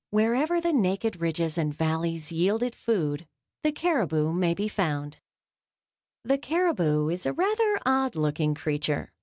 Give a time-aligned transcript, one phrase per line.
[0.09, 3.27] Wherever the naked ridges and valleys yield it food,
[3.61, 5.19] the caribou may be found.
[6.23, 9.11] The caribou is a rather odd looking creature.